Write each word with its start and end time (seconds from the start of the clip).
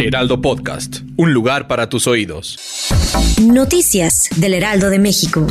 Heraldo 0.00 0.40
Podcast, 0.40 1.00
un 1.18 1.34
lugar 1.34 1.68
para 1.68 1.90
tus 1.90 2.06
oídos. 2.06 2.58
Noticias 3.42 4.30
del 4.36 4.54
Heraldo 4.54 4.88
de 4.88 4.98
México. 4.98 5.46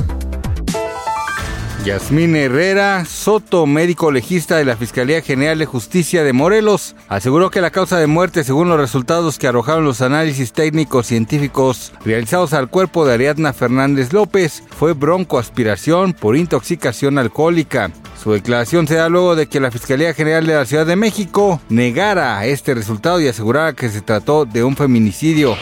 Yasmín 1.86 2.36
Herrera 2.36 3.06
Soto, 3.06 3.68
médico 3.68 4.12
legista 4.12 4.58
de 4.58 4.66
la 4.66 4.76
Fiscalía 4.76 5.22
General 5.22 5.60
de 5.60 5.68
Justicia 5.68 6.24
de 6.24 6.34
Morelos, 6.34 6.96
aseguró 7.08 7.52
que 7.52 7.62
la 7.62 7.70
causa 7.70 8.00
de 8.00 8.08
muerte, 8.08 8.44
según 8.44 8.70
los 8.70 8.80
resultados 8.80 9.38
que 9.38 9.48
arrojaron 9.48 9.86
los 9.86 10.02
análisis 10.02 10.52
técnicos 10.52 11.06
científicos 11.06 11.94
realizados 12.04 12.54
al 12.54 12.70
cuerpo 12.70 13.06
de 13.06 13.14
Ariadna 13.14 13.54
Fernández 13.54 14.14
López, 14.14 14.64
fue 14.72 14.94
broncoaspiración 14.94 16.14
por 16.14 16.36
intoxicación 16.36 17.20
alcohólica. 17.20 17.92
Su 18.22 18.34
declaración 18.34 18.86
se 18.86 18.96
da 18.96 19.08
luego 19.08 19.38
de 19.38 19.48
que 19.48 19.62
la 19.62 19.72
Fiscalía 19.72 20.14
General 20.14 20.46
de 20.46 20.54
la 20.54 20.66
Ciudad 20.66 20.86
de 20.86 20.98
México 20.98 21.62
negara 21.70 22.46
este 22.46 22.74
resultado 22.74 23.22
y 23.22 23.30
asegurara 23.30 23.72
que 23.72 23.88
se 23.88 24.02
trató 24.02 24.44
de 24.44 24.62
un 24.62 24.76
feminicidio. 24.76 25.56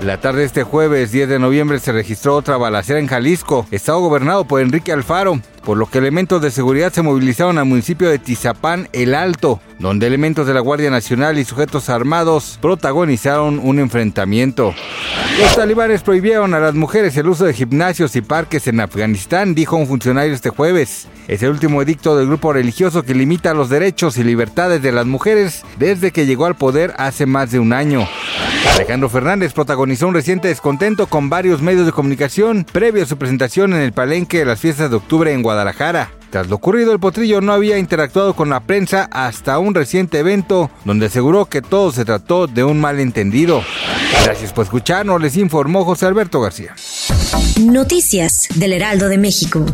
La 0.00 0.20
tarde 0.20 0.40
de 0.40 0.46
este 0.46 0.62
jueves 0.62 1.10
10 1.10 1.28
de 1.28 1.38
noviembre 1.40 1.80
se 1.80 1.90
registró 1.90 2.36
otra 2.36 2.56
balacera 2.56 3.00
en 3.00 3.08
Jalisco, 3.08 3.66
estado 3.72 3.98
gobernado 3.98 4.44
por 4.44 4.60
Enrique 4.60 4.92
Alfaro, 4.92 5.40
por 5.64 5.78
lo 5.78 5.86
que 5.86 5.98
elementos 5.98 6.42
de 6.42 6.50
seguridad 6.50 6.92
se 6.92 7.02
movilizaron 7.02 7.58
al 7.58 7.66
municipio 7.66 8.08
de 8.08 8.18
Tizapán 8.18 8.88
el 8.92 9.14
Alto, 9.14 9.60
donde 9.78 10.06
elementos 10.06 10.46
de 10.46 10.54
la 10.54 10.60
Guardia 10.60 10.90
Nacional 10.90 11.38
y 11.38 11.44
sujetos 11.44 11.88
armados 11.88 12.58
protagonizaron 12.60 13.60
un 13.62 13.78
enfrentamiento. 13.78 14.74
Los 15.38 15.56
talibanes 15.56 16.02
prohibieron 16.02 16.54
a 16.54 16.60
las 16.60 16.74
mujeres 16.74 17.16
el 17.16 17.28
uso 17.28 17.44
de 17.44 17.54
gimnasios 17.54 18.14
y 18.16 18.20
parques 18.20 18.66
en 18.66 18.80
Afganistán, 18.80 19.54
dijo 19.54 19.76
un 19.76 19.86
funcionario 19.86 20.34
este 20.34 20.50
jueves. 20.50 21.08
Es 21.28 21.42
el 21.42 21.50
último 21.50 21.80
edicto 21.80 22.16
del 22.16 22.26
grupo 22.26 22.52
religioso 22.52 23.02
que 23.02 23.14
limita 23.14 23.54
los 23.54 23.68
derechos 23.68 24.18
y 24.18 24.24
libertades 24.24 24.82
de 24.82 24.92
las 24.92 25.06
mujeres 25.06 25.64
desde 25.78 26.10
que 26.10 26.26
llegó 26.26 26.46
al 26.46 26.56
poder 26.56 26.94
hace 26.98 27.26
más 27.26 27.50
de 27.50 27.60
un 27.60 27.72
año. 27.72 28.06
Alejandro 28.70 29.08
Fernández 29.08 29.52
protagonizó 29.52 30.08
un 30.08 30.14
reciente 30.14 30.48
descontento 30.48 31.06
con 31.06 31.28
varios 31.28 31.62
medios 31.62 31.86
de 31.86 31.92
comunicación 31.92 32.64
previo 32.64 33.02
a 33.02 33.06
su 33.06 33.16
presentación 33.16 33.72
en 33.74 33.80
el 33.80 33.92
palenque 33.92 34.38
de 34.38 34.44
las 34.44 34.60
fiestas 34.60 34.90
de 34.90 34.96
octubre 34.96 35.32
en 35.32 35.42
Guadalajara. 35.42 36.10
Tras 36.30 36.48
lo 36.48 36.56
ocurrido, 36.56 36.92
el 36.92 37.00
potrillo 37.00 37.42
no 37.42 37.52
había 37.52 37.76
interactuado 37.76 38.34
con 38.34 38.48
la 38.48 38.60
prensa 38.60 39.08
hasta 39.12 39.58
un 39.58 39.74
reciente 39.74 40.18
evento 40.18 40.70
donde 40.84 41.06
aseguró 41.06 41.44
que 41.44 41.60
todo 41.60 41.92
se 41.92 42.06
trató 42.06 42.46
de 42.46 42.64
un 42.64 42.80
malentendido. 42.80 43.62
Gracias 44.24 44.52
por 44.52 44.64
escucharnos, 44.64 45.20
les 45.20 45.36
informó 45.36 45.84
José 45.84 46.06
Alberto 46.06 46.40
García. 46.40 46.74
Noticias 47.60 48.48
del 48.54 48.72
Heraldo 48.72 49.08
de 49.08 49.18
México. 49.18 49.66